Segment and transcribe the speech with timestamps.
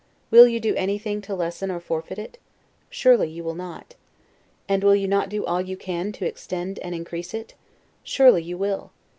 [0.31, 2.39] Will you do anything to lessen or forfeit it?
[2.89, 3.93] Surely you will not.
[4.67, 7.53] And will you not do all you can to extend and increase it?
[8.03, 8.89] Surely you will.